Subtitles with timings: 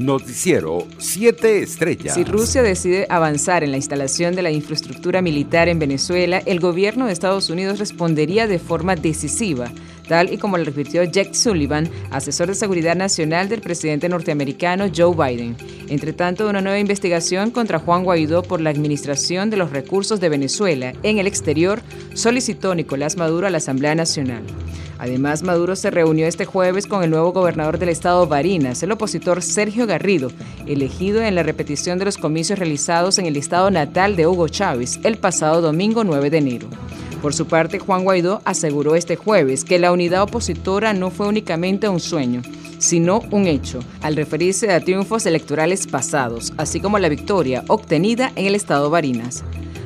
[0.00, 2.14] Noticiero 7 Estrellas.
[2.14, 7.04] Si Rusia decide avanzar en la instalación de la infraestructura militar en Venezuela, el gobierno
[7.06, 9.70] de Estados Unidos respondería de forma decisiva,
[10.10, 15.14] tal y como lo advirtió Jack Sullivan, asesor de seguridad nacional del presidente norteamericano Joe
[15.14, 15.56] Biden.
[15.88, 20.28] Entre tanto, una nueva investigación contra Juan Guaidó por la administración de los recursos de
[20.28, 21.80] Venezuela en el exterior
[22.14, 24.42] solicitó Nicolás Maduro a la Asamblea Nacional.
[24.98, 29.42] Además, Maduro se reunió este jueves con el nuevo gobernador del estado Barinas, el opositor
[29.42, 30.32] Sergio Garrido,
[30.66, 34.98] elegido en la repetición de los comicios realizados en el estado natal de Hugo Chávez
[35.04, 36.68] el pasado domingo 9 de enero.
[37.22, 41.88] Por su parte, Juan Guaidó aseguró este jueves que la unidad opositora no fue únicamente
[41.88, 42.40] un sueño,
[42.78, 48.46] sino un hecho, al referirse a triunfos electorales pasados, así como la victoria obtenida en
[48.46, 49.44] el estado Barinas.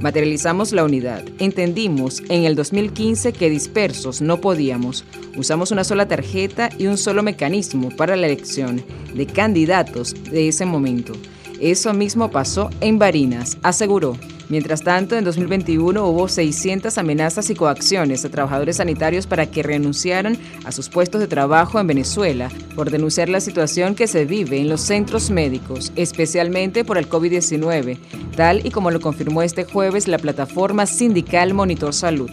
[0.00, 1.24] Materializamos la unidad.
[1.38, 5.04] Entendimos en el 2015 que dispersos no podíamos.
[5.36, 8.84] Usamos una sola tarjeta y un solo mecanismo para la elección
[9.14, 11.14] de candidatos de ese momento.
[11.60, 14.16] Eso mismo pasó en Barinas, aseguró.
[14.48, 20.38] Mientras tanto, en 2021 hubo 600 amenazas y coacciones a trabajadores sanitarios para que renunciaran
[20.64, 24.68] a sus puestos de trabajo en Venezuela por denunciar la situación que se vive en
[24.68, 27.98] los centros médicos, especialmente por el COVID-19,
[28.36, 32.30] tal y como lo confirmó este jueves la plataforma sindical Monitor Salud.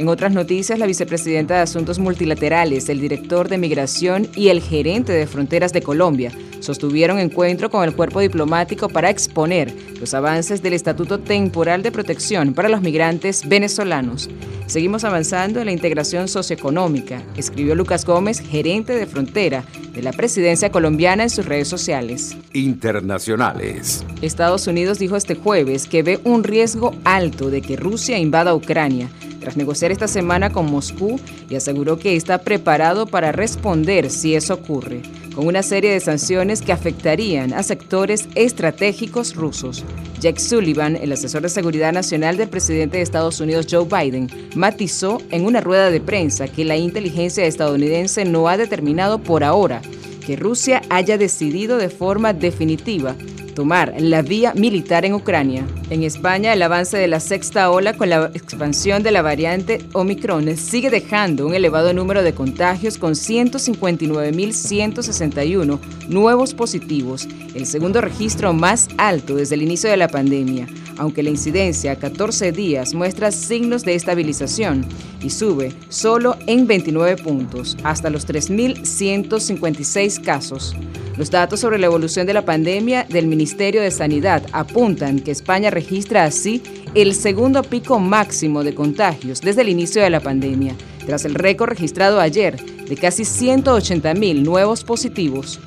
[0.00, 5.12] En otras noticias, la vicepresidenta de Asuntos Multilaterales, el director de Migración y el gerente
[5.12, 10.72] de Fronteras de Colombia sostuvieron encuentro con el cuerpo diplomático para exponer los avances del
[10.72, 14.30] Estatuto Temporal de Protección para los Migrantes Venezolanos.
[14.64, 20.70] Seguimos avanzando en la integración socioeconómica, escribió Lucas Gómez, gerente de frontera de la presidencia
[20.70, 22.36] colombiana en sus redes sociales.
[22.54, 24.06] Internacionales.
[24.22, 29.10] Estados Unidos dijo este jueves que ve un riesgo alto de que Rusia invada Ucrania
[29.40, 34.54] tras negociar esta semana con Moscú y aseguró que está preparado para responder si eso
[34.54, 35.02] ocurre,
[35.34, 39.84] con una serie de sanciones que afectarían a sectores estratégicos rusos.
[40.20, 45.18] Jack Sullivan, el asesor de seguridad nacional del presidente de Estados Unidos Joe Biden, matizó
[45.30, 49.80] en una rueda de prensa que la inteligencia estadounidense no ha determinado por ahora
[50.20, 53.16] que Rusia haya decidido de forma definitiva
[53.54, 55.66] tomar la vía militar en Ucrania.
[55.90, 60.56] En España, el avance de la sexta ola con la expansión de la variante Omicron
[60.56, 65.78] sigue dejando un elevado número de contagios con 159.161
[66.08, 71.30] nuevos positivos, el segundo registro más alto desde el inicio de la pandemia, aunque la
[71.30, 74.84] incidencia a 14 días muestra signos de estabilización
[75.22, 80.76] y sube solo en 29 puntos, hasta los 3.156 casos.
[81.20, 85.68] Los datos sobre la evolución de la pandemia del Ministerio de Sanidad apuntan que España
[85.68, 86.62] registra así
[86.94, 91.68] el segundo pico máximo de contagios desde el inicio de la pandemia, tras el récord
[91.68, 95.60] registrado ayer de casi 180.000 nuevos positivos.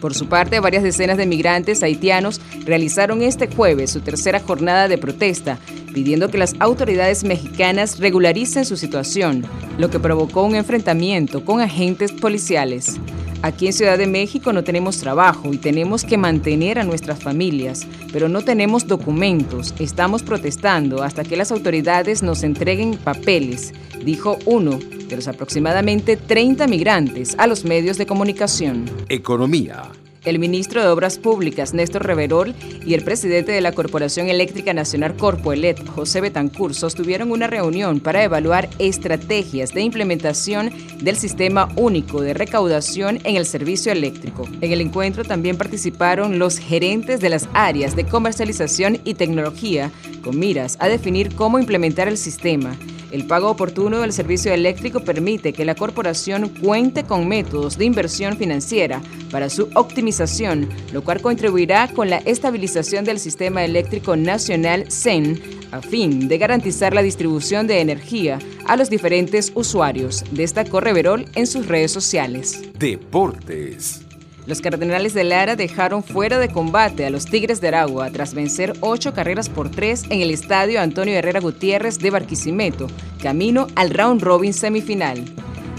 [0.00, 4.98] Por su parte, varias decenas de migrantes haitianos realizaron este jueves su tercera jornada de
[4.98, 5.60] protesta,
[5.94, 9.44] pidiendo que las autoridades mexicanas regularicen su situación,
[9.78, 12.98] lo que provocó un enfrentamiento con agentes policiales.
[13.42, 17.88] Aquí en Ciudad de México no tenemos trabajo y tenemos que mantener a nuestras familias,
[18.12, 19.74] pero no tenemos documentos.
[19.80, 26.68] Estamos protestando hasta que las autoridades nos entreguen papeles, dijo uno de los aproximadamente 30
[26.68, 28.84] migrantes a los medios de comunicación.
[29.08, 29.90] Economía.
[30.24, 32.54] El ministro de Obras Públicas, Néstor Reverol,
[32.86, 38.22] y el presidente de la Corporación Eléctrica Nacional Corpoelet, José Betancur, sostuvieron una reunión para
[38.22, 44.48] evaluar estrategias de implementación del sistema único de recaudación en el servicio eléctrico.
[44.60, 49.90] En el encuentro también participaron los gerentes de las áreas de comercialización y tecnología,
[50.22, 52.76] con miras a definir cómo implementar el sistema
[53.12, 58.36] el pago oportuno del servicio eléctrico permite que la corporación cuente con métodos de inversión
[58.36, 65.40] financiera para su optimización, lo cual contribuirá con la estabilización del sistema eléctrico nacional CEN
[65.72, 71.46] a fin de garantizar la distribución de energía a los diferentes usuarios, destacó Reverol en
[71.46, 72.62] sus redes sociales.
[72.78, 74.02] Deportes.
[74.44, 78.72] Los Cardenales de Lara dejaron fuera de combate a los Tigres de Aragua tras vencer
[78.80, 82.88] ocho carreras por tres en el estadio Antonio Herrera Gutiérrez de Barquisimeto,
[83.22, 85.24] camino al round robin semifinal.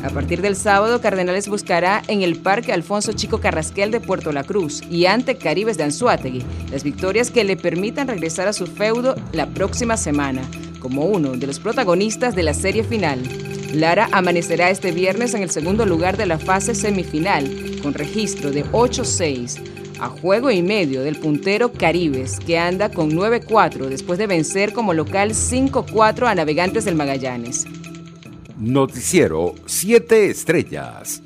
[0.02, 4.44] A partir del sábado, Cardenales buscará en el Parque Alfonso Chico Carrasquel de Puerto La
[4.44, 9.16] Cruz y ante Caribes de Anzuategui las victorias que le permitan regresar a su feudo
[9.34, 10.42] la próxima semana,
[10.80, 13.24] como uno de los protagonistas de la serie final.
[13.74, 17.50] Lara amanecerá este viernes en el segundo lugar de la fase semifinal,
[17.82, 19.60] con registro de 8-6,
[20.00, 24.94] a juego y medio del puntero Caribes, que anda con 9-4 después de vencer como
[24.94, 27.66] local 5-4 a Navegantes del Magallanes.
[28.60, 31.23] Noticiero 7 Estrellas.